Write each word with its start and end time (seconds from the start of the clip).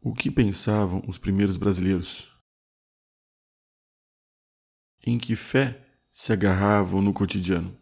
O 0.00 0.14
que 0.14 0.30
pensavam 0.30 1.02
os 1.06 1.18
primeiros 1.18 1.56
brasileiros? 1.56 2.28
Em 5.06 5.18
que 5.18 5.36
fé 5.36 5.84
se 6.12 6.32
agarravam 6.32 7.00
no 7.00 7.12
cotidiano? 7.12 7.77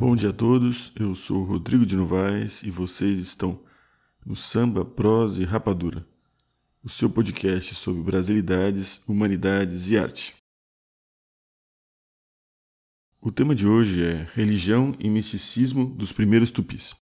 Bom 0.00 0.16
dia 0.16 0.30
a 0.30 0.32
todos, 0.32 0.90
eu 0.98 1.14
sou 1.14 1.42
Rodrigo 1.42 1.84
de 1.84 1.94
Novaes 1.94 2.62
e 2.62 2.70
vocês 2.70 3.18
estão 3.18 3.62
no 4.24 4.34
Samba, 4.34 4.82
Prosa 4.82 5.42
e 5.42 5.44
Rapadura, 5.44 6.08
o 6.82 6.88
seu 6.88 7.10
podcast 7.10 7.74
sobre 7.74 8.02
brasilidades, 8.02 8.98
humanidades 9.06 9.90
e 9.90 9.98
arte. 9.98 10.34
O 13.20 13.30
tema 13.30 13.54
de 13.54 13.66
hoje 13.66 14.02
é 14.02 14.26
Religião 14.32 14.96
e 14.98 15.10
Misticismo 15.10 15.84
dos 15.84 16.14
Primeiros 16.14 16.50
Tupis. 16.50 16.96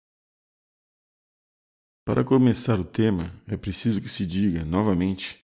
Para 2.04 2.24
começar 2.24 2.80
o 2.80 2.84
tema, 2.84 3.32
é 3.46 3.56
preciso 3.56 4.00
que 4.00 4.08
se 4.08 4.26
diga, 4.26 4.64
novamente, 4.64 5.38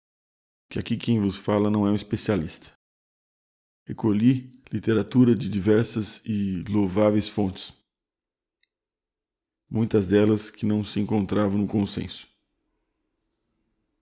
que 0.71 0.79
aqui 0.79 0.97
quem 0.97 1.21
vos 1.21 1.37
fala 1.37 1.69
não 1.69 1.85
é 1.85 1.91
um 1.91 1.97
especialista. 1.97 2.80
Recolhi 3.91 4.53
literatura 4.71 5.35
de 5.35 5.49
diversas 5.49 6.23
e 6.25 6.63
louváveis 6.69 7.29
fontes, 7.29 7.75
muitas 9.69 10.07
delas 10.07 10.49
que 10.49 10.65
não 10.65 10.85
se 10.85 11.01
encontravam 11.01 11.59
no 11.59 11.67
consenso. 11.67 12.29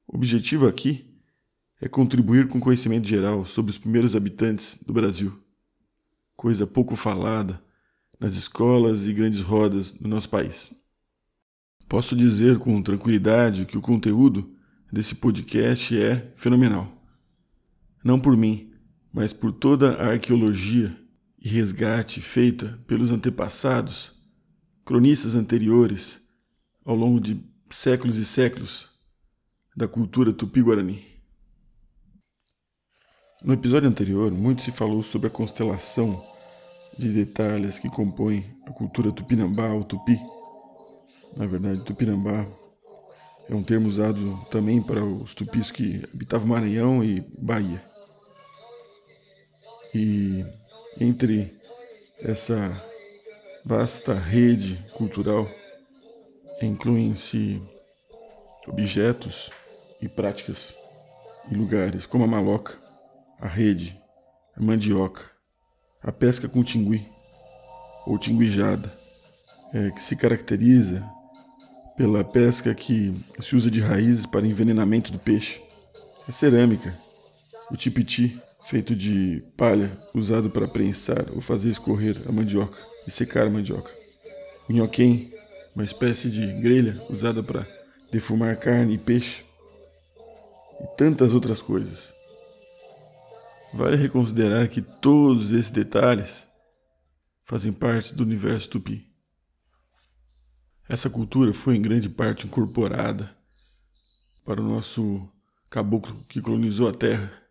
O 0.07 0.15
objetivo 0.15 0.69
aqui 0.69 1.19
é 1.81 1.89
contribuir 1.89 2.49
com 2.49 2.61
conhecimento 2.61 3.09
geral 3.09 3.47
sobre 3.47 3.71
os 3.71 3.79
primeiros 3.79 4.15
habitantes 4.15 4.79
do 4.85 4.93
Brasil, 4.93 5.43
coisa 6.37 6.67
pouco 6.67 6.95
falada 6.95 7.59
nas 8.21 8.35
escolas 8.35 9.07
e 9.07 9.15
grandes 9.15 9.41
rodas 9.41 9.91
do 9.91 10.07
nosso 10.07 10.29
país. 10.29 10.71
Posso 11.89 12.15
dizer 12.15 12.59
com 12.59 12.83
tranquilidade 12.83 13.65
que 13.65 13.79
o 13.79 13.81
conteúdo 13.81 14.55
desse 14.93 15.15
podcast 15.15 15.99
é 15.99 16.31
fenomenal. 16.37 16.93
Não 18.05 18.21
por 18.21 18.37
mim, 18.37 18.68
mas 19.13 19.33
por 19.33 19.53
toda 19.53 19.95
a 19.95 20.11
arqueologia 20.11 20.97
e 21.41 21.49
resgate 21.49 22.21
feita 22.21 22.79
pelos 22.87 23.11
antepassados, 23.11 24.13
cronistas 24.85 25.35
anteriores, 25.35 26.21
ao 26.85 26.95
longo 26.95 27.21
de 27.21 27.43
séculos 27.71 28.17
e 28.17 28.25
séculos 28.25 28.89
da 29.77 29.87
cultura 29.87 30.33
tupi-guarani. 30.33 31.05
No 33.45 33.53
episódio 33.53 33.89
anterior, 33.89 34.33
muito 34.33 34.63
se 34.63 34.73
falou 34.73 35.03
sobre 35.03 35.29
a 35.29 35.31
constelação 35.31 36.21
de 36.99 37.09
detalhes 37.13 37.79
que 37.79 37.89
compõem 37.89 38.45
a 38.67 38.73
cultura 38.73 39.13
tupinambá 39.13 39.69
ou 39.69 39.85
tupi. 39.85 40.19
Na 41.37 41.47
verdade, 41.47 41.85
tupinambá 41.85 42.45
é 43.49 43.55
um 43.55 43.63
termo 43.63 43.87
usado 43.87 44.37
também 44.51 44.83
para 44.83 45.05
os 45.05 45.35
tupis 45.35 45.71
que 45.71 46.03
habitavam 46.13 46.49
Maranhão 46.49 47.05
e 47.05 47.21
Bahia. 47.39 47.88
E 49.95 50.45
entre 51.01 51.55
essa 52.21 52.83
vasta 53.65 54.15
rede 54.15 54.77
cultural 54.95 55.49
incluem-se 56.61 57.63
objetos 58.67 59.51
e 60.01 60.09
práticas 60.09 60.75
e 61.51 61.55
lugares 61.55 62.07
como 62.07 62.25
a 62.25 62.27
maloca, 62.27 62.77
a 63.41 63.47
rede, 63.47 63.99
a 64.57 64.63
mandioca, 64.63 65.23
a 66.03 66.13
pesca 66.13 66.49
com 66.49 66.63
tingui 66.63 67.07
ou 68.07 68.19
tinguijada, 68.19 68.91
é, 69.73 69.91
que 69.91 70.03
se 70.03 70.17
caracteriza 70.17 71.05
pela 71.97 72.25
pesca 72.25 72.75
que 72.75 73.15
se 73.41 73.57
usa 73.57 73.71
de 73.71 73.81
raízes 73.81 74.25
para 74.25 74.47
envenenamento 74.47 75.11
do 75.13 75.19
peixe, 75.19 75.61
a 76.29 76.33
cerâmica, 76.33 76.97
o 77.71 77.77
tipiti, 77.77 78.41
feito 78.69 78.95
de 78.95 79.43
palha 79.57 79.99
usado 80.13 80.51
para 80.51 80.69
prensar 80.69 81.31
ou 81.33 81.41
fazer 81.41 81.71
escorrer 81.71 82.21
a 82.29 82.33
mandioca 82.33 82.79
e 83.07 83.11
secar 83.11 83.47
a 83.47 83.51
mandioca. 83.51 83.91
Minhoquém, 84.69 85.33
uma 85.75 85.87
espécie 85.87 86.29
de 86.29 86.47
grelha 86.61 87.03
usada 87.09 87.43
para 87.43 87.67
defumar 88.13 88.59
carne 88.59 88.97
e 88.97 88.99
peixe. 88.99 89.43
E 90.83 90.87
tantas 90.99 91.33
outras 91.33 91.63
coisas. 91.63 92.13
Vale 93.73 93.97
reconsiderar 93.97 94.69
que 94.69 94.83
todos 94.83 95.51
esses 95.51 95.71
detalhes 95.71 96.47
fazem 97.47 97.73
parte 97.73 98.15
do 98.15 98.23
universo 98.23 98.69
tupi. 98.69 99.11
Essa 100.87 101.09
cultura 101.09 101.55
foi 101.55 101.77
em 101.77 101.81
grande 101.81 102.11
parte 102.11 102.47
incorporada 102.47 103.35
para 104.45 104.61
o 104.61 104.69
nosso 104.69 105.27
caboclo 105.71 106.23
que 106.29 106.43
colonizou 106.43 106.87
a 106.87 106.93
terra 106.93 107.48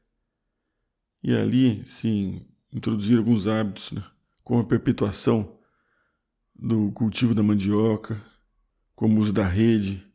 e 1.24 1.36
ali, 1.36 1.86
sim, 1.86 2.46
introduzir 2.72 3.18
alguns 3.18 3.48
hábitos, 3.48 3.92
né? 3.92 4.04
como 4.44 4.62
a 4.62 4.66
perpetuação 4.66 5.58
do 6.56 6.92
cultivo 6.92 7.36
da 7.36 7.44
mandioca, 7.44 8.22
como 8.96 9.18
o 9.18 9.22
uso 9.22 9.34
da 9.34 9.46
rede, 9.46 10.06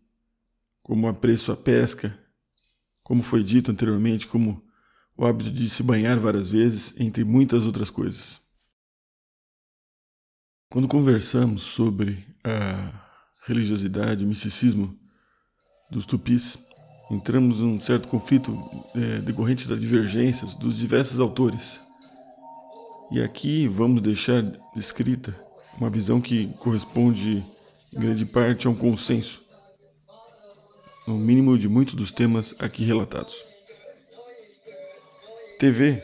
como 0.83 1.07
o 1.07 1.11
apreço 1.11 1.53
à 1.53 1.57
pesca, 1.57 2.19
como 3.03 3.23
foi 3.23 3.43
dito 3.43 3.71
anteriormente, 3.71 4.27
como 4.27 4.65
o 5.17 5.25
hábito 5.25 5.51
de 5.51 5.69
se 5.69 5.83
banhar 5.83 6.19
várias 6.19 6.51
vezes, 6.51 6.95
entre 6.99 7.25
muitas 7.25 7.65
outras 7.65 7.91
coisas. 7.91 8.41
Quando 10.71 10.89
conversamos 10.89 11.63
sobre 11.63 12.25
a 12.43 12.91
religiosidade, 13.47 14.25
o 14.25 14.29
misticismo 14.29 14.99
dos 15.91 16.07
tupis, 16.07 16.57
entramos 17.13 17.61
num 17.61 17.79
certo 17.79 18.09
conflito 18.09 18.59
é, 18.97 19.21
decorrente 19.21 19.69
das 19.69 19.79
divergências 19.79 20.55
dos 20.55 20.79
diversos 20.79 21.21
autores. 21.21 21.79
E 23.11 23.21
aqui 23.21 23.69
vamos 23.69 24.01
deixar 24.01 24.43
descrita 24.75 25.37
uma 25.77 25.91
visão 25.91 26.23
que 26.23 26.47
corresponde 26.59 27.45
em 27.95 28.01
grande 28.01 28.25
parte 28.25 28.67
a 28.67 28.71
um 28.71 28.75
consenso, 28.75 29.43
no 31.07 31.19
mínimo 31.19 31.59
de 31.59 31.69
muitos 31.69 31.95
dos 31.95 32.11
temas 32.11 32.55
aqui 32.59 32.83
relatados. 32.83 33.35
TV 35.59 36.03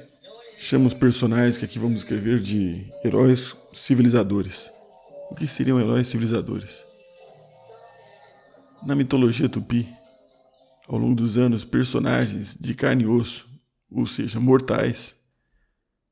chama 0.59 0.89
os 0.89 0.95
personagens 0.95 1.57
que 1.57 1.65
aqui 1.65 1.79
vamos 1.79 1.99
escrever 1.99 2.39
de 2.39 2.87
heróis 3.03 3.57
civilizadores. 3.73 4.71
O 5.31 5.35
que 5.35 5.47
seriam 5.47 5.81
heróis 5.81 6.09
civilizadores? 6.09 6.85
Na 8.87 8.95
mitologia 8.95 9.49
tupi, 9.49 9.89
ao 10.89 10.99
longo 10.99 11.15
dos 11.15 11.37
anos 11.37 11.67
personagens 11.67 12.57
de 12.59 12.75
carne 12.75 13.05
e 13.05 13.07
osso, 13.07 13.47
ou 13.91 14.07
seja, 14.07 14.41
mortais, 14.41 15.15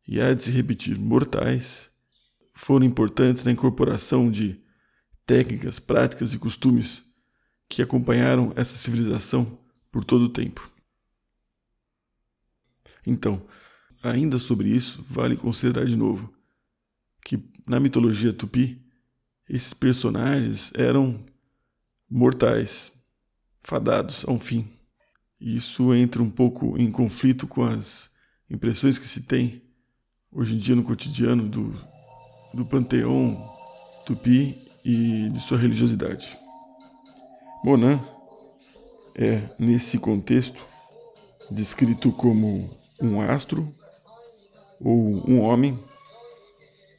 e 0.07 0.21
há 0.21 0.35
de 0.35 0.45
se 0.45 0.51
repetir, 0.51 0.99
mortais, 0.99 1.91
foram 2.53 2.85
importantes 2.85 3.43
na 3.43 3.51
incorporação 3.51 4.31
de 4.31 4.61
técnicas, 5.27 5.79
práticas 5.79 6.35
e 6.35 6.39
costumes 6.39 7.03
que 7.69 7.83
acompanharam 7.83 8.53
essa 8.55 8.77
civilização 8.77 9.59
por 9.91 10.05
todo 10.05 10.27
o 10.27 10.29
tempo. 10.29 10.71
Então, 13.05 13.43
ainda 14.03 14.39
sobre 14.39 14.69
isso, 14.69 15.05
vale 15.09 15.37
considerar 15.37 15.87
de 15.87 15.97
novo 15.97 16.33
que 17.25 17.43
na 17.67 17.81
mitologia 17.81 18.33
tupi, 18.33 18.81
esses 19.49 19.73
personagens 19.73 20.71
eram 20.75 21.19
mortais, 22.09 22.93
fadados 23.67 24.25
a 24.27 24.31
um 24.31 24.39
fim. 24.39 24.65
Isso 25.41 25.93
entra 25.93 26.23
um 26.23 26.31
pouco 26.31 26.79
em 26.79 26.89
conflito 26.91 27.49
com 27.49 27.65
as 27.65 28.09
impressões 28.49 28.97
que 28.97 29.09
se 29.09 29.21
tem 29.21 29.61
hoje 30.31 30.55
em 30.55 30.59
dia 30.59 30.77
no 30.77 30.85
cotidiano 30.85 31.49
do, 31.49 31.75
do 32.55 32.65
panteão 32.65 33.37
tupi 34.07 34.57
e 34.85 35.29
de 35.31 35.41
sua 35.41 35.59
religiosidade. 35.59 36.39
Monan 37.65 38.01
é, 39.17 39.43
nesse 39.59 39.99
contexto, 39.99 40.65
descrito 41.51 42.13
como 42.13 42.71
um 43.03 43.21
astro 43.21 43.75
ou 44.81 45.29
um 45.29 45.41
homem 45.41 45.77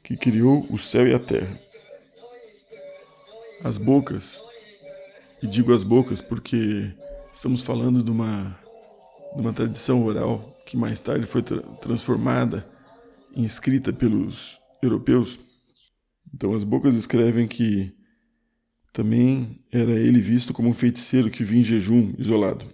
que 0.04 0.18
criou 0.18 0.68
o 0.70 0.78
céu 0.78 1.08
e 1.08 1.16
a 1.16 1.20
terra. 1.20 1.58
As 3.64 3.78
bocas 3.78 4.42
e 5.42 5.48
digo 5.48 5.74
as 5.74 5.84
bocas 5.84 6.22
porque 6.22 6.94
estamos 7.34 7.62
falando 7.62 8.04
de 8.04 8.10
uma, 8.10 8.58
de 9.36 9.42
uma 9.42 9.54
tradição 9.54 10.04
oral 10.04 10.56
que 10.66 10.76
mais 10.76 11.00
tarde 11.00 11.26
foi 11.26 11.42
tra 11.42 11.62
transformada 11.82 12.68
em 13.36 13.44
escrita 13.44 13.94
pelos 13.94 14.60
europeus. 14.82 15.40
Então 16.34 16.54
as 16.54 16.64
bocas 16.64 16.96
escrevem 16.96 17.48
que 17.48 17.96
também 18.92 19.64
era 19.72 19.92
ele 19.92 20.20
visto 20.20 20.54
como 20.54 20.70
um 20.70 20.74
feiticeiro 20.74 21.30
que 21.30 21.44
vinha 21.44 21.62
em 21.62 21.66
jejum 21.66 22.14
isolado. 22.18 22.66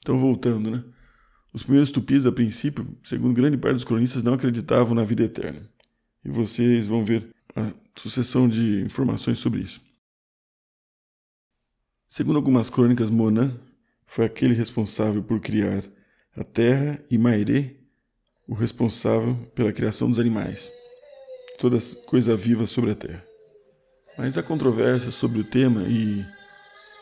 Então, 0.00 0.18
voltando, 0.18 0.70
né? 0.70 0.84
Os 1.52 1.62
primeiros 1.62 1.92
tupis, 1.92 2.26
a 2.26 2.32
princípio, 2.32 2.98
segundo 3.04 3.32
grande 3.32 3.56
parte 3.56 3.74
dos 3.74 3.84
cronistas, 3.84 4.24
não 4.24 4.34
acreditavam 4.34 4.94
na 4.94 5.04
vida 5.04 5.22
eterna. 5.22 5.62
E 6.24 6.28
vocês 6.28 6.88
vão 6.88 7.04
ver 7.04 7.28
a 7.54 7.72
sucessão 7.94 8.48
de 8.48 8.82
informações 8.82 9.38
sobre 9.38 9.60
isso. 9.60 9.80
Segundo 12.16 12.36
algumas 12.36 12.70
crônicas, 12.70 13.10
Monan 13.10 13.58
foi 14.06 14.24
aquele 14.24 14.54
responsável 14.54 15.20
por 15.20 15.40
criar 15.40 15.82
a 16.36 16.44
terra 16.44 17.04
e 17.10 17.18
Mairê, 17.18 17.74
o 18.46 18.54
responsável 18.54 19.34
pela 19.52 19.72
criação 19.72 20.08
dos 20.08 20.20
animais, 20.20 20.70
toda 21.58 21.76
coisa 22.06 22.36
viva 22.36 22.68
sobre 22.68 22.92
a 22.92 22.94
terra. 22.94 23.24
Mas 24.16 24.38
há 24.38 24.44
controvérsia 24.44 25.10
sobre 25.10 25.40
o 25.40 25.44
tema 25.44 25.82
e, 25.88 26.24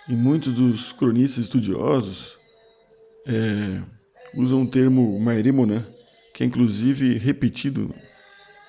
e 0.08 0.14
muitos 0.14 0.54
dos 0.54 0.92
cronistas 0.92 1.44
estudiosos 1.44 2.38
é, 3.26 3.82
usam 4.34 4.62
o 4.62 4.66
termo 4.66 5.20
Maerimonan, 5.20 5.84
que 6.32 6.42
é 6.42 6.46
inclusive 6.46 7.18
repetido 7.18 7.94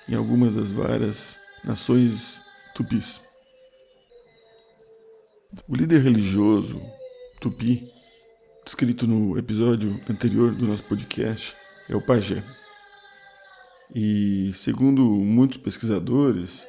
em 0.06 0.14
algumas 0.14 0.54
das 0.54 0.70
várias 0.70 1.40
nações 1.64 2.42
tupis. 2.74 3.23
O 5.66 5.74
líder 5.74 6.02
religioso 6.02 6.78
tupi, 7.40 7.90
descrito 8.66 9.06
no 9.06 9.38
episódio 9.38 9.98
anterior 10.10 10.52
do 10.52 10.66
nosso 10.66 10.84
podcast, 10.84 11.56
é 11.88 11.96
o 11.96 12.02
pajé. 12.02 12.44
E 13.94 14.52
segundo 14.56 15.02
muitos 15.02 15.56
pesquisadores, 15.56 16.66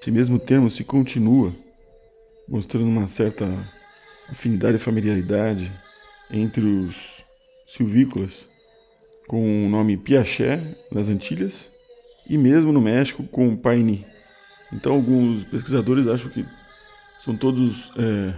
esse 0.00 0.10
mesmo 0.10 0.38
termo 0.38 0.70
se 0.70 0.82
continua, 0.82 1.52
mostrando 2.48 2.86
uma 2.86 3.06
certa 3.06 3.46
afinidade 4.30 4.76
e 4.76 4.80
familiaridade 4.80 5.70
entre 6.30 6.64
os 6.64 7.22
silvícolas, 7.66 8.48
com 9.26 9.66
o 9.66 9.68
nome 9.68 9.98
Piaché 9.98 10.74
nas 10.90 11.10
Antilhas 11.10 11.68
e 12.26 12.38
mesmo 12.38 12.72
no 12.72 12.80
México 12.80 13.24
com 13.24 13.54
Paini. 13.54 14.06
Então 14.72 14.94
alguns 14.94 15.44
pesquisadores 15.44 16.06
acham 16.06 16.30
que 16.30 16.46
são 17.18 17.36
todos 17.36 17.92
é, 17.96 18.34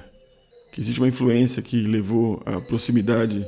que 0.73 0.81
existe 0.81 1.01
uma 1.01 1.09
influência 1.09 1.63
que 1.63 1.83
levou 1.83 2.43
à 2.45 2.61
proximidade 2.61 3.47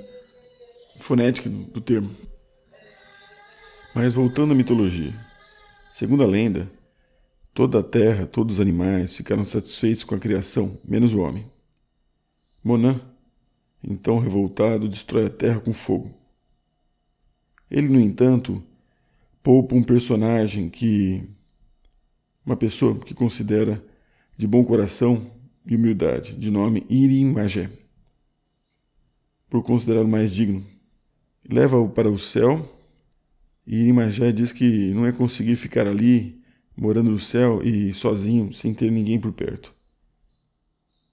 fonética 1.01 1.49
do 1.49 1.81
termo. 1.81 2.11
Mas 3.95 4.13
voltando 4.13 4.53
à 4.53 4.55
mitologia, 4.55 5.13
segundo 5.91 6.23
a 6.23 6.27
lenda, 6.27 6.69
Toda 7.55 7.81
a 7.81 7.83
terra, 7.83 8.25
todos 8.25 8.55
os 8.55 8.61
animais 8.61 9.15
ficaram 9.15 9.45
satisfeitos 9.45 10.05
com 10.05 10.15
a 10.15 10.19
criação, 10.19 10.79
menos 10.83 11.13
o 11.13 11.21
homem. 11.21 11.45
Monan, 12.65 12.99
então 13.85 14.19
revoltado, 14.19 14.89
destrói 14.89 15.27
a 15.27 15.31
terra 15.31 15.61
com 15.61 15.75
fogo. 15.75 16.11
Ele, 17.71 17.89
no 17.89 18.01
entanto, 18.01 18.63
poupa 19.43 19.75
um 19.75 19.83
personagem 19.83 20.71
que. 20.71 21.29
uma 22.45 22.57
pessoa 22.57 22.99
que 22.99 23.13
considera 23.13 23.85
de 24.37 24.47
bom 24.47 24.65
coração 24.65 25.31
e 25.67 25.77
humildade, 25.77 26.35
de 26.35 26.51
nome 26.51 26.85
Irim 26.89 27.33
Magé, 27.33 27.71
por 29.49 29.63
considerá-lo 29.63 30.09
mais 30.09 30.33
digno. 30.33 30.65
Leva-o 31.49 31.89
para 31.89 32.11
o 32.11 32.19
céu 32.19 32.69
e 33.67 33.81
Irim 33.83 33.93
Magé 33.93 34.33
diz 34.33 34.53
que 34.53 34.93
não 34.93 35.07
é 35.07 35.13
conseguir 35.13 35.57
ficar 35.57 35.87
ali 35.87 36.43
morando 36.77 37.11
no 37.11 37.19
céu 37.19 37.63
e 37.63 37.93
sozinho, 37.93 38.53
sem 38.53 38.75
ter 38.75 38.91
ninguém 38.91 39.21
por 39.21 39.33
perto. 39.33 39.75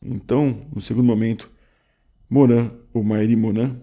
Então, 0.02 0.66
no 0.74 0.82
segundo 0.82 1.06
momento, 1.06 1.52
Moran, 2.30 2.72
ou 2.94 3.04
Mairi 3.04 3.36
Moran, 3.36 3.76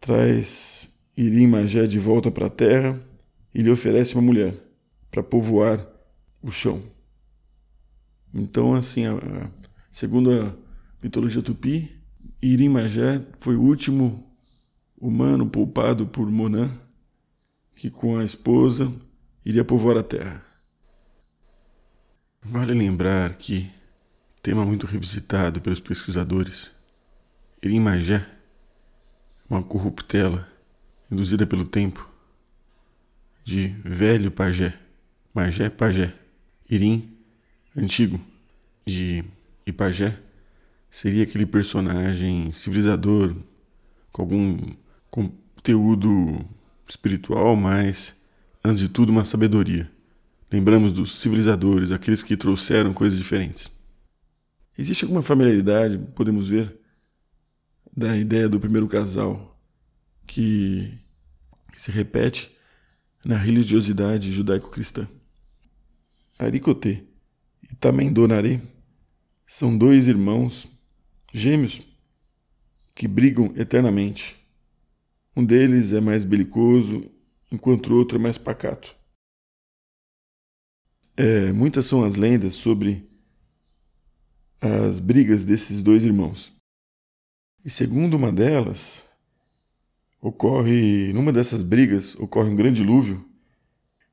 traz 0.00 0.88
Irim 1.16 1.48
Magé 1.48 1.86
de 1.86 1.98
volta 1.98 2.30
para 2.30 2.46
a 2.46 2.50
terra 2.50 3.00
e 3.54 3.60
lhe 3.62 3.70
oferece 3.70 4.14
uma 4.14 4.22
mulher 4.22 4.54
para 5.10 5.22
povoar 5.22 5.86
o 6.42 6.50
chão. 6.50 6.82
Então, 8.32 8.74
assim, 8.74 9.06
a, 9.06 9.14
a, 9.14 9.50
segundo 9.90 10.30
a 10.32 10.54
mitologia 11.02 11.42
tupi, 11.42 12.00
Irim 12.42 12.70
Magé 12.70 13.22
foi 13.38 13.56
o 13.56 13.62
último 13.62 14.26
humano 14.98 15.48
poupado 15.48 16.06
por 16.06 16.30
Monan, 16.30 16.70
que 17.74 17.90
com 17.90 18.18
a 18.18 18.24
esposa 18.24 18.92
iria 19.44 19.64
povoar 19.64 19.96
a 19.96 20.02
terra. 20.02 20.44
Vale 22.42 22.72
lembrar 22.72 23.34
que, 23.34 23.70
tema 24.42 24.64
muito 24.64 24.86
revisitado 24.86 25.60
pelos 25.60 25.80
pesquisadores, 25.80 26.70
Erim 27.62 27.80
Magé, 27.80 28.26
uma 29.48 29.62
corruptela 29.62 30.48
induzida 31.10 31.46
pelo 31.46 31.66
tempo, 31.66 32.08
de 33.44 33.68
velho 33.84 34.30
pajé, 34.30 34.78
Magé 35.34 35.68
pajé, 35.68 36.14
Irim 36.68 37.19
antigo, 37.82 38.20
de 38.86 39.24
Ipajé 39.66 40.18
seria 40.90 41.22
aquele 41.22 41.46
personagem 41.46 42.52
civilizador 42.52 43.34
com 44.12 44.22
algum 44.22 44.58
conteúdo 45.10 46.44
espiritual, 46.88 47.54
mas 47.54 48.14
antes 48.64 48.80
de 48.80 48.88
tudo 48.88 49.10
uma 49.10 49.24
sabedoria. 49.24 49.90
Lembramos 50.50 50.92
dos 50.92 51.20
civilizadores, 51.20 51.92
aqueles 51.92 52.22
que 52.22 52.36
trouxeram 52.36 52.92
coisas 52.92 53.16
diferentes. 53.16 53.70
Existe 54.76 55.04
alguma 55.04 55.22
familiaridade, 55.22 55.98
podemos 56.14 56.48
ver, 56.48 56.76
da 57.96 58.16
ideia 58.16 58.48
do 58.48 58.58
primeiro 58.58 58.88
casal 58.88 59.58
que, 60.26 60.98
que 61.72 61.80
se 61.80 61.90
repete 61.90 62.50
na 63.24 63.36
religiosidade 63.36 64.32
judaico-cristã. 64.32 65.06
Aricotê 66.38 67.04
e 67.62 67.74
Tamendonaré 67.74 68.60
são 69.46 69.76
dois 69.76 70.06
irmãos 70.06 70.70
gêmeos 71.32 71.80
que 72.94 73.08
brigam 73.08 73.52
eternamente. 73.56 74.36
Um 75.36 75.44
deles 75.44 75.92
é 75.92 76.00
mais 76.00 76.24
belicoso, 76.24 77.10
enquanto 77.50 77.88
o 77.88 77.96
outro 77.96 78.18
é 78.18 78.20
mais 78.20 78.38
pacato. 78.38 78.94
É, 81.16 81.52
muitas 81.52 81.86
são 81.86 82.04
as 82.04 82.16
lendas 82.16 82.54
sobre 82.54 83.08
as 84.60 84.98
brigas 84.98 85.44
desses 85.44 85.82
dois 85.82 86.04
irmãos. 86.04 86.52
E 87.64 87.70
segundo 87.70 88.16
uma 88.16 88.32
delas, 88.32 89.04
ocorre, 90.20 91.12
numa 91.12 91.32
dessas 91.32 91.62
brigas, 91.62 92.14
ocorre 92.16 92.50
um 92.50 92.56
grande 92.56 92.82
dilúvio, 92.82 93.24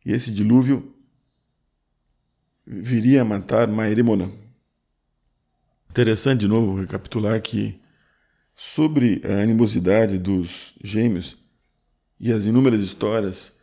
e 0.05 0.11
esse 0.11 0.31
dilúvio 0.31 0.93
viria 2.67 3.21
a 3.21 3.25
matar 3.25 3.67
Maeremonã. 3.67 4.29
Interessante 5.89 6.41
de 6.41 6.47
novo 6.49 6.79
recapitular 6.79 7.41
que 7.41 7.79
sobre 8.53 9.21
a 9.23 9.41
animosidade 9.41 10.17
dos 10.19 10.73
gêmeos 10.83 11.37
e 12.19 12.31
as 12.31 12.43
inúmeras 12.43 12.81
histórias 12.81 13.53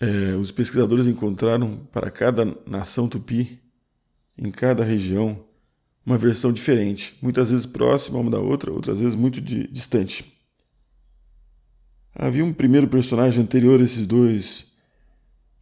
é, 0.00 0.34
os 0.36 0.50
pesquisadores 0.50 1.06
encontraram 1.06 1.76
para 1.92 2.10
cada 2.10 2.44
nação 2.66 3.08
tupi, 3.08 3.60
em 4.36 4.50
cada 4.50 4.84
região, 4.84 5.44
uma 6.06 6.16
versão 6.16 6.52
diferente, 6.52 7.18
muitas 7.20 7.50
vezes 7.50 7.66
próxima 7.66 8.18
uma 8.18 8.30
da 8.30 8.38
outra, 8.38 8.72
outras 8.72 8.98
vezes 9.00 9.14
muito 9.14 9.40
de, 9.40 9.66
distante. 9.68 10.32
Havia 12.14 12.44
um 12.44 12.52
primeiro 12.52 12.88
personagem 12.88 13.42
anterior 13.42 13.80
a 13.80 13.84
esses 13.84 14.06
dois, 14.06 14.64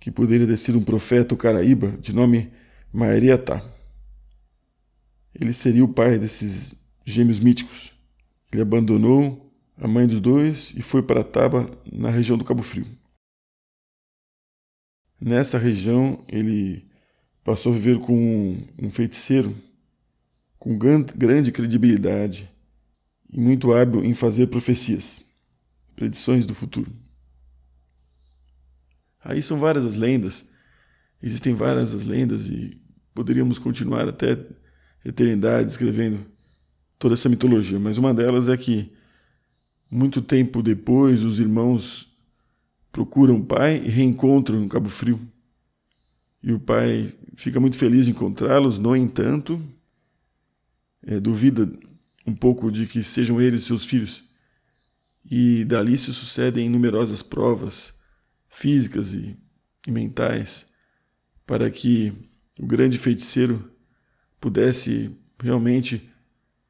que 0.06 0.10
poderia 0.12 0.46
ter 0.46 0.56
sido 0.56 0.78
um 0.78 0.84
profeta 0.84 1.34
caraíba, 1.34 1.90
de 2.00 2.14
nome 2.14 2.52
Maeriatá. 2.92 3.60
Ele 5.34 5.52
seria 5.52 5.84
o 5.84 5.92
pai 5.92 6.16
desses 6.16 6.76
gêmeos 7.04 7.40
míticos. 7.40 7.92
Ele 8.52 8.62
abandonou 8.62 9.52
a 9.76 9.88
mãe 9.88 10.06
dos 10.06 10.20
dois 10.20 10.72
e 10.76 10.80
foi 10.80 11.02
para 11.02 11.24
Taba, 11.24 11.68
na 11.92 12.08
região 12.08 12.38
do 12.38 12.44
Cabo 12.44 12.62
Frio. 12.62 12.86
Nessa 15.20 15.58
região, 15.58 16.24
ele 16.28 16.86
passou 17.42 17.72
a 17.72 17.74
viver 17.74 17.98
com 17.98 18.58
um 18.80 18.88
feiticeiro 18.88 19.56
com 20.56 20.78
grande 20.78 21.50
credibilidade 21.50 22.48
e 23.28 23.40
muito 23.40 23.72
hábil 23.72 24.04
em 24.04 24.14
fazer 24.14 24.46
profecias, 24.46 25.20
predições 25.96 26.46
do 26.46 26.54
futuro. 26.54 26.92
Aí 29.28 29.42
são 29.42 29.58
várias 29.58 29.84
as 29.84 29.96
lendas, 29.96 30.46
existem 31.20 31.52
várias 31.52 31.92
as 31.92 32.04
lendas 32.04 32.46
e 32.46 32.80
poderíamos 33.12 33.58
continuar 33.58 34.08
até 34.08 34.38
eternidade 35.04 35.68
escrevendo 35.68 36.24
toda 36.96 37.14
essa 37.14 37.28
mitologia, 37.28 37.76
mas 37.80 37.98
uma 37.98 38.14
delas 38.14 38.48
é 38.48 38.56
que 38.56 38.92
muito 39.90 40.22
tempo 40.22 40.62
depois 40.62 41.24
os 41.24 41.40
irmãos 41.40 42.08
procuram 42.92 43.38
o 43.38 43.44
pai 43.44 43.82
e 43.84 43.88
reencontram 43.88 44.60
no 44.60 44.68
Cabo 44.68 44.88
Frio. 44.88 45.20
E 46.40 46.52
o 46.52 46.60
pai 46.60 47.12
fica 47.36 47.58
muito 47.58 47.76
feliz 47.76 48.04
de 48.04 48.12
encontrá-los, 48.12 48.78
no 48.78 48.94
entanto, 48.94 49.60
é, 51.04 51.18
duvida 51.18 51.68
um 52.24 52.32
pouco 52.32 52.70
de 52.70 52.86
que 52.86 53.02
sejam 53.02 53.40
eles 53.40 53.64
seus 53.64 53.84
filhos. 53.84 54.22
E 55.28 55.64
dali 55.64 55.98
se 55.98 56.14
sucedem 56.14 56.68
numerosas 56.68 57.24
provas 57.24 57.95
físicas 58.48 59.14
e, 59.14 59.36
e 59.86 59.90
mentais 59.90 60.66
para 61.46 61.70
que 61.70 62.12
o 62.58 62.66
grande 62.66 62.98
feiticeiro 62.98 63.70
pudesse 64.40 65.10
realmente 65.38 66.10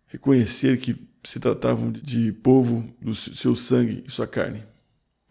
reconhecer 0.07 0.79
que 0.79 1.07
se 1.25 1.41
tratavam 1.41 1.91
de 1.91 2.33
povo 2.33 2.89
do 3.01 3.15
seu 3.15 3.57
sangue 3.57 4.05
e 4.07 4.11
sua 4.11 4.27
carne. 4.27 4.63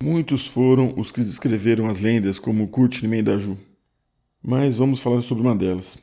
Muitos 0.01 0.45
foram 0.45 0.93
os 0.97 1.11
que 1.11 1.21
descreveram 1.23 1.87
as 1.87 2.01
lendas, 2.01 2.37
como 2.37 2.67
Kurt 2.67 3.01
Mendaju, 3.03 3.57
mas 4.43 4.75
vamos 4.75 4.99
falar 4.99 5.21
sobre 5.21 5.43
uma 5.43 5.55
delas. 5.55 5.97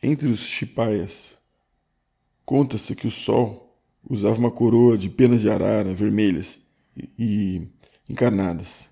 Entre 0.00 0.28
os 0.28 0.40
chipaias, 0.40 1.36
conta-se 2.44 2.94
que 2.94 3.06
o 3.06 3.10
sol 3.10 3.68
usava 4.08 4.38
uma 4.38 4.50
coroa 4.50 4.96
de 4.96 5.10
penas 5.10 5.42
de 5.42 5.50
arara 5.50 5.92
vermelhas 5.92 6.60
e, 6.96 7.10
e 7.18 7.68
encarnadas. 8.08 8.87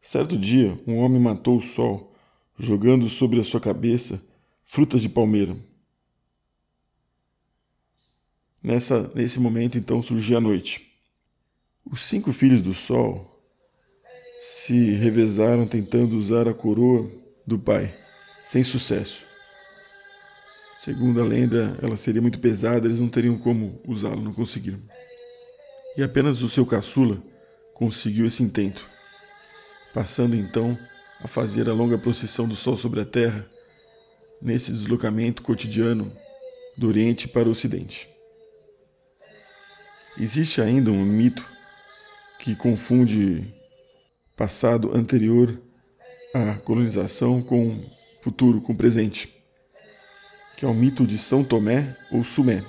Certo 0.00 0.38
dia, 0.38 0.78
um 0.86 0.98
homem 0.98 1.20
matou 1.20 1.58
o 1.58 1.62
sol, 1.62 2.14
jogando 2.58 3.08
sobre 3.08 3.40
a 3.40 3.44
sua 3.44 3.60
cabeça 3.60 4.20
frutas 4.64 5.00
de 5.00 5.08
palmeira. 5.08 5.56
Nessa, 8.62 9.10
nesse 9.14 9.40
momento, 9.40 9.78
então, 9.78 10.02
surgia 10.02 10.38
a 10.38 10.40
noite. 10.40 10.92
Os 11.90 12.02
cinco 12.02 12.32
filhos 12.32 12.60
do 12.60 12.74
Sol 12.74 13.42
se 14.40 14.90
revezaram 14.94 15.66
tentando 15.66 16.18
usar 16.18 16.46
a 16.46 16.52
coroa 16.52 17.10
do 17.46 17.58
pai, 17.58 17.94
sem 18.44 18.62
sucesso. 18.62 19.24
Segundo 20.84 21.20
a 21.20 21.24
lenda, 21.24 21.78
ela 21.82 21.96
seria 21.96 22.20
muito 22.20 22.38
pesada, 22.38 22.86
eles 22.86 23.00
não 23.00 23.08
teriam 23.08 23.38
como 23.38 23.80
usá-la, 23.86 24.16
não 24.16 24.34
conseguiram. 24.34 24.80
E 25.96 26.02
apenas 26.02 26.42
o 26.42 26.48
seu 26.48 26.66
caçula 26.66 27.22
conseguiu 27.72 28.26
esse 28.26 28.42
intento, 28.42 28.88
passando 29.92 30.34
então 30.36 30.78
a 31.20 31.26
fazer 31.26 31.68
a 31.68 31.72
longa 31.72 31.98
procissão 31.98 32.46
do 32.46 32.54
Sol 32.54 32.76
sobre 32.76 33.00
a 33.00 33.04
Terra, 33.04 33.48
nesse 34.40 34.70
deslocamento 34.70 35.42
cotidiano 35.42 36.12
do 36.76 36.86
Oriente 36.86 37.26
para 37.26 37.48
o 37.48 37.52
Ocidente. 37.52 38.08
Existe 40.16 40.60
ainda 40.60 40.90
um 40.90 41.04
mito 41.04 41.44
que 42.38 42.54
confunde 42.54 43.52
passado 44.36 44.96
anterior 44.96 45.60
à 46.32 46.54
colonização 46.54 47.42
com 47.42 47.80
futuro, 48.22 48.60
com 48.60 48.74
presente, 48.74 49.32
que 50.56 50.64
é 50.64 50.68
o 50.68 50.74
mito 50.74 51.06
de 51.06 51.18
São 51.18 51.42
Tomé 51.42 51.96
ou 52.10 52.24
Sumé. 52.24 52.64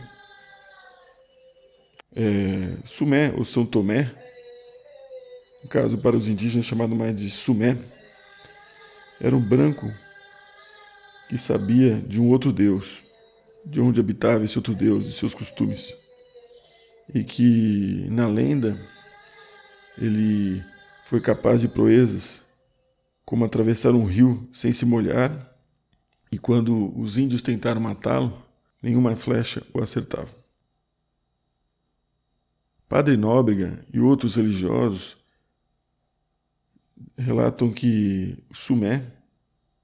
É, 2.15 2.77
Sumé 2.85 3.31
ou 3.37 3.45
São 3.45 3.65
Tomé, 3.65 4.11
no 5.63 5.69
caso 5.69 5.97
para 5.97 6.15
os 6.15 6.27
indígenas 6.27 6.65
chamado 6.65 6.95
mais 6.95 7.15
de 7.15 7.29
Sumé, 7.29 7.77
era 9.19 9.35
um 9.35 9.41
branco 9.41 9.91
que 11.27 11.37
sabia 11.37 11.99
de 11.99 12.19
um 12.19 12.29
outro 12.29 12.51
Deus, 12.51 13.03
de 13.65 13.79
onde 13.79 13.99
habitava 13.99 14.43
esse 14.43 14.57
outro 14.57 14.73
Deus, 14.73 15.05
de 15.05 15.11
seus 15.11 15.33
costumes 15.33 15.93
e 17.13 17.23
que 17.23 18.07
na 18.09 18.27
lenda 18.27 18.79
ele 19.97 20.63
foi 21.05 21.19
capaz 21.19 21.61
de 21.61 21.67
proezas 21.67 22.43
como 23.25 23.45
atravessar 23.45 23.93
um 23.93 24.05
rio 24.05 24.47
sem 24.51 24.71
se 24.73 24.85
molhar, 24.85 25.47
e 26.31 26.37
quando 26.37 26.97
os 26.99 27.17
índios 27.17 27.41
tentaram 27.41 27.81
matá-lo, 27.81 28.43
nenhuma 28.81 29.15
flecha 29.15 29.63
o 29.73 29.81
acertava. 29.81 30.29
Padre 32.87 33.17
Nóbrega 33.17 33.85
e 33.93 33.99
outros 33.99 34.35
religiosos 34.35 35.17
relatam 37.17 37.71
que 37.71 38.37
Sumé, 38.53 39.03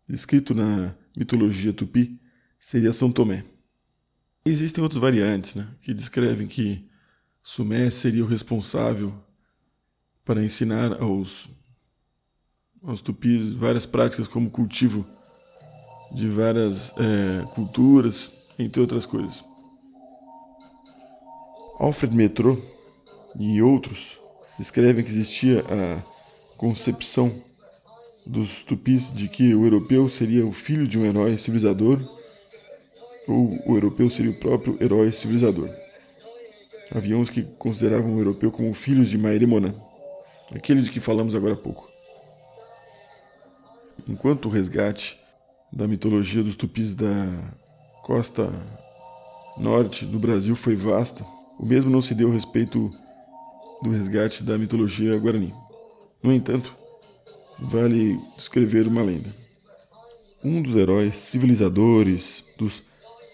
descrito 0.07 0.53
na 0.53 0.95
mitologia 1.15 1.73
tupi, 1.73 2.19
seria 2.59 2.93
São 2.93 3.11
Tomé. 3.11 3.43
Existem 4.45 4.83
outras 4.83 5.01
variantes 5.01 5.55
né, 5.55 5.67
que 5.81 5.93
descrevem 5.93 6.47
que 6.47 6.87
Sumé 7.41 7.89
seria 7.89 8.23
o 8.23 8.27
responsável 8.27 9.13
para 10.23 10.43
ensinar 10.43 11.01
aos, 11.01 11.49
aos 12.83 13.01
tupis 13.01 13.53
várias 13.53 13.85
práticas 13.85 14.27
como 14.27 14.49
cultivo 14.49 15.05
de 16.11 16.27
várias 16.27 16.91
é, 16.97 17.45
culturas, 17.53 18.31
entre 18.57 18.81
outras 18.81 19.05
coisas. 19.05 19.43
Alfred 21.79 22.15
Metro 22.15 22.63
e 23.37 23.61
outros 23.61 24.17
escrevem 24.59 25.03
que 25.03 25.11
existia 25.11 25.59
a 25.61 26.14
concepção 26.57 27.31
dos 28.25 28.63
tupis 28.63 29.13
de 29.13 29.27
que 29.27 29.53
o 29.53 29.65
europeu 29.65 30.09
seria 30.09 30.45
o 30.45 30.51
filho 30.51 30.87
de 30.87 30.97
um 30.97 31.05
herói 31.05 31.37
civilizador 31.37 31.99
ou 33.27 33.59
o 33.65 33.75
europeu 33.75 34.09
seria 34.09 34.31
o 34.31 34.39
próprio 34.39 34.77
herói 34.81 35.11
civilizador. 35.11 35.69
Havia 36.93 37.17
uns 37.17 37.29
que 37.29 37.43
consideravam 37.43 38.15
o 38.15 38.19
europeu 38.19 38.51
como 38.51 38.73
filhos 38.73 39.09
de 39.09 39.17
Maeremona, 39.17 39.75
aqueles 40.53 40.85
de 40.85 40.91
que 40.91 40.99
falamos 40.99 41.33
agora 41.33 41.53
há 41.53 41.57
pouco. 41.57 41.89
Enquanto 44.07 44.45
o 44.45 44.49
resgate 44.49 45.19
da 45.73 45.87
mitologia 45.87 46.43
dos 46.43 46.55
tupis 46.55 46.93
da 46.93 47.27
costa 48.03 48.51
norte 49.57 50.05
do 50.05 50.19
Brasil 50.19 50.55
foi 50.55 50.75
vasta, 50.75 51.25
o 51.59 51.65
mesmo 51.65 51.89
não 51.89 52.01
se 52.01 52.13
deu 52.13 52.29
a 52.29 52.33
respeito 52.33 52.91
do 53.81 53.89
resgate 53.89 54.43
da 54.43 54.57
mitologia 54.57 55.17
guarani. 55.17 55.53
No 56.25 56.33
entanto, 56.33 56.75
vale 57.59 58.17
descrever 58.35 58.87
uma 58.87 59.03
lenda. 59.03 59.31
Um 60.43 60.59
dos 60.59 60.75
heróis 60.75 61.15
civilizadores 61.15 62.43
dos 62.57 62.81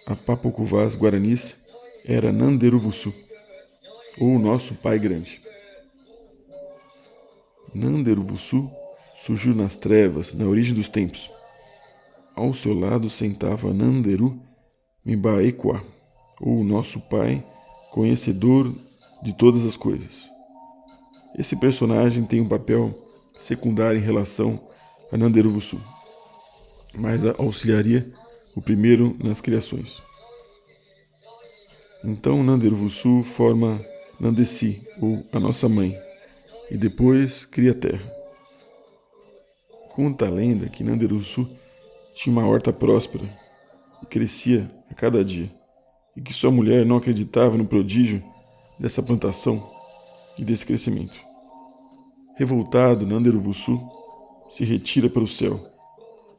Apapocuvás 0.06 0.94
guaranis 0.94 1.56
era 2.06 2.34
Nanderuvuçu 2.34 3.14
ou 4.20 4.38
Nosso 4.38 4.76
Pai 4.76 5.00
Grande. 5.00 5.42
Nanderuvuçu 7.74 8.70
surgiu 9.26 9.56
nas 9.56 9.78
trevas, 9.78 10.34
na 10.34 10.46
origem 10.46 10.76
dos 10.76 10.90
tempos. 10.90 11.32
Ao 12.36 12.54
seu 12.54 12.78
lado 12.78 13.10
sentava 13.10 13.74
Nanderu 13.74 14.38
Mimbaekwa, 15.06 15.82
ou 16.42 16.62
Nosso 16.62 17.00
Pai, 17.00 17.42
conhecedor 17.90 18.70
de 19.24 19.32
todas 19.32 19.64
as 19.64 19.78
coisas. 19.78 20.31
Esse 21.38 21.56
personagem 21.56 22.26
tem 22.26 22.42
um 22.42 22.48
papel 22.48 22.94
secundário 23.40 24.00
em 24.00 24.04
relação 24.04 24.60
a 25.12 25.18
Nanderuvuçu, 25.18 25.82
mas 26.96 27.24
auxiliaria 27.24 28.12
o 28.56 28.62
primeiro 28.62 29.16
nas 29.24 29.40
criações. 29.40 30.02
Então 32.04 32.44
Nanderuvuçu 32.44 33.24
forma 33.24 33.80
Nandesi, 34.20 34.82
ou 35.02 35.24
a 35.32 35.40
nossa 35.40 35.70
mãe, 35.70 35.98
e 36.70 36.78
depois 36.78 37.46
cria 37.46 37.72
a 37.72 37.76
terra. 37.76 38.22
Conta 39.90 40.28
a 40.28 40.30
lenda 40.30 40.70
que 40.70 40.84
Nanderuçu 40.84 41.50
tinha 42.14 42.32
uma 42.32 42.48
horta 42.48 42.74
próspera 42.74 43.26
e 44.04 44.06
crescia 44.06 44.70
a 44.90 44.94
cada 44.94 45.24
dia, 45.24 45.50
e 46.16 46.22
que 46.22 46.34
sua 46.34 46.52
mulher 46.52 46.86
não 46.86 46.98
acreditava 46.98 47.58
no 47.58 47.66
prodígio 47.66 48.22
dessa 48.78 49.02
plantação 49.02 49.71
e 50.42 50.44
desse 50.44 50.66
crescimento. 50.66 51.18
Revoltado, 52.36 53.06
Nanderuvuçu 53.06 53.80
se 54.50 54.66
retira 54.66 55.08
para 55.08 55.22
o 55.22 55.28
céu 55.28 55.64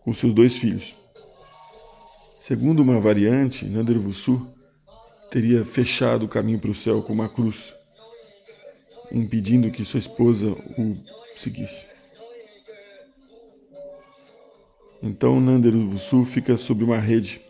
com 0.03 0.13
seus 0.13 0.35
dois 0.35 0.57
filhos. 0.57 0.93
Segundo 2.41 2.81
uma 2.81 3.01
variante, 3.01 3.65
Nanderuvuçu 3.65 4.45
teria 5.31 5.65
fechado 5.65 6.27
o 6.27 6.29
caminho 6.29 6.59
para 6.59 6.73
o 6.73 6.75
céu 6.75 7.01
com 7.03 7.13
uma 7.13 7.29
cruz, 7.29 7.73
impedindo 9.13 9.71
que 9.71 9.85
sua 9.85 10.01
esposa 10.01 10.49
o 10.51 10.97
seguisse. 11.37 11.87
Então 15.01 15.41
Nanderuvuçu 15.41 16.25
fica 16.25 16.57
sob 16.57 16.83
uma 16.83 16.99
rede. 16.99 17.41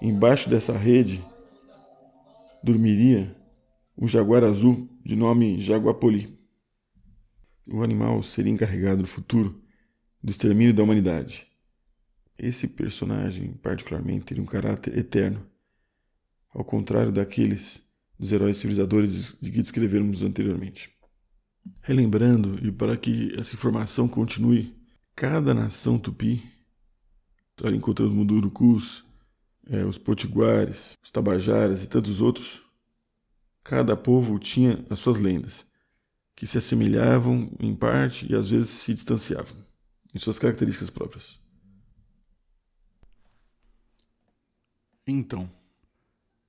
Embaixo 0.00 0.50
dessa 0.50 0.76
rede 0.76 1.24
dormiria 2.62 3.36
um 3.96 4.08
jaguar 4.08 4.42
azul 4.42 4.88
de 5.04 5.16
nome 5.16 5.60
Jaguapoli. 5.60 6.38
O 7.66 7.82
animal 7.82 8.22
seria 8.22 8.52
encarregado 8.52 9.02
no 9.02 9.06
futuro 9.06 9.60
do 10.22 10.30
extermínio 10.30 10.74
da 10.74 10.82
humanidade. 10.82 11.46
Esse 12.38 12.66
personagem, 12.66 13.52
particularmente, 13.54 14.24
teria 14.24 14.42
um 14.42 14.46
caráter 14.46 14.96
eterno 14.96 15.46
ao 16.50 16.64
contrário 16.64 17.12
daqueles 17.12 17.82
dos 18.18 18.30
heróis 18.30 18.56
civilizadores 18.56 19.36
de 19.40 19.50
que 19.50 19.62
descrevemos 19.62 20.22
anteriormente. 20.22 20.90
Relembrando, 21.80 22.64
e 22.64 22.70
para 22.70 22.96
que 22.96 23.32
essa 23.38 23.54
informação 23.54 24.08
continue, 24.08 24.74
cada 25.14 25.54
nação 25.54 25.98
tupi 25.98 26.42
ali 27.62 27.76
encontramos 27.76 28.14
Mundurucus, 28.14 29.04
é, 29.68 29.84
os 29.84 29.98
Potiguares, 29.98 30.96
os 31.02 31.10
Tabajaras 31.10 31.82
e 31.82 31.86
tantos 31.86 32.20
outros, 32.20 32.61
cada 33.62 33.96
povo 33.96 34.38
tinha 34.38 34.84
as 34.90 34.98
suas 34.98 35.18
lendas, 35.18 35.64
que 36.34 36.46
se 36.46 36.58
assemelhavam 36.58 37.50
em 37.60 37.74
parte 37.74 38.30
e 38.30 38.34
às 38.34 38.50
vezes 38.50 38.70
se 38.70 38.92
distanciavam, 38.92 39.56
em 40.14 40.18
suas 40.18 40.38
características 40.38 40.90
próprias. 40.90 41.40
Então, 45.06 45.50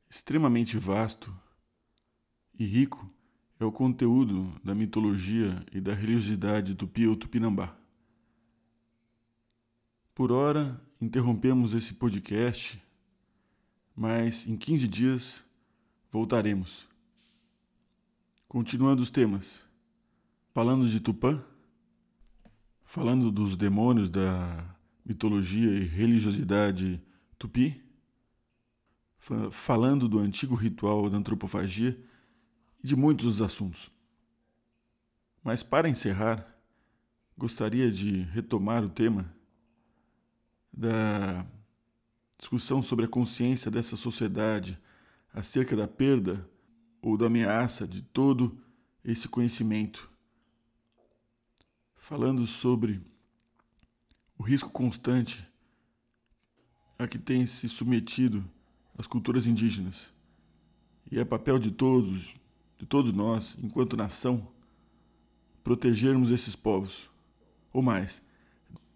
extremamente 0.09 0.77
vasto 0.77 1.35
e 2.57 2.65
rico 2.65 3.09
é 3.59 3.65
o 3.65 3.71
conteúdo 3.71 4.53
da 4.63 4.75
mitologia 4.75 5.65
e 5.71 5.81
da 5.81 5.93
religiosidade 5.93 6.75
tupi 6.75 7.07
ou 7.07 7.15
tupinambá. 7.15 7.75
Por 10.13 10.31
hora, 10.31 10.79
interrompemos 11.01 11.73
esse 11.73 11.93
podcast, 11.95 12.81
mas 13.95 14.45
em 14.47 14.55
15 14.55 14.87
dias 14.87 15.43
voltaremos. 16.11 16.92
Continuando 18.53 19.01
os 19.01 19.09
temas, 19.09 19.63
falando 20.53 20.87
de 20.87 20.99
Tupã, 20.99 21.43
falando 22.85 23.31
dos 23.31 23.57
demônios 23.57 24.11
da 24.11 24.63
mitologia 25.03 25.71
e 25.71 25.85
religiosidade 25.85 27.01
tupi, 27.39 27.83
falando 29.49 30.07
do 30.07 30.19
antigo 30.19 30.53
ritual 30.53 31.09
da 31.09 31.17
antropofagia 31.17 31.99
e 32.83 32.85
de 32.85 32.95
muitos 32.95 33.25
dos 33.25 33.41
assuntos. 33.41 33.91
Mas 35.43 35.63
para 35.63 35.89
encerrar, 35.89 36.45
gostaria 37.35 37.91
de 37.91 38.21
retomar 38.21 38.83
o 38.83 38.89
tema 38.89 39.35
da 40.71 41.43
discussão 42.37 42.83
sobre 42.83 43.05
a 43.05 43.09
consciência 43.09 43.71
dessa 43.71 43.95
sociedade 43.95 44.77
acerca 45.33 45.75
da 45.75 45.87
perda 45.87 46.47
ou 47.03 47.17
da 47.17 47.27
ameaça 47.27 47.85
de 47.85 48.01
todo 48.01 48.57
esse 49.03 49.27
conhecimento, 49.27 50.09
falando 51.97 52.47
sobre 52.47 53.01
o 54.37 54.43
risco 54.43 54.69
constante 54.69 55.45
a 56.97 57.05
que 57.05 57.19
tem 57.19 57.45
se 57.45 57.67
submetido 57.67 58.49
as 58.97 59.05
culturas 59.05 59.45
indígenas. 59.45 60.13
E 61.11 61.19
é 61.19 61.25
papel 61.25 61.59
de 61.59 61.71
todos, 61.71 62.33
de 62.77 62.85
todos 62.85 63.11
nós, 63.11 63.57
enquanto 63.61 63.97
nação, 63.97 64.47
protegermos 65.61 66.31
esses 66.31 66.55
povos, 66.55 67.09
ou 67.73 67.81
mais, 67.81 68.21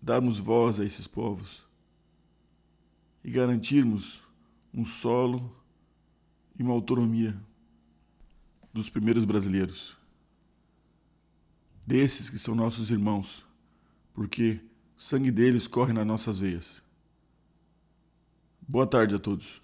darmos 0.01 0.39
voz 0.39 0.79
a 0.79 0.85
esses 0.85 1.07
povos 1.07 1.61
e 3.21 3.29
garantirmos 3.29 4.21
um 4.73 4.85
solo 4.85 5.53
e 6.57 6.63
uma 6.63 6.73
autonomia 6.73 7.37
dos 8.77 8.89
primeiros 8.89 9.25
brasileiros, 9.25 9.97
desses 11.85 12.29
que 12.29 12.37
são 12.37 12.55
nossos 12.55 12.89
irmãos, 12.89 13.45
porque 14.13 14.61
o 14.97 15.01
sangue 15.01 15.31
deles 15.31 15.67
corre 15.67 15.93
nas 15.93 16.05
nossas 16.05 16.39
veias. 16.39 16.81
Boa 18.67 18.85
tarde 18.85 19.15
a 19.15 19.19
todos. 19.19 19.61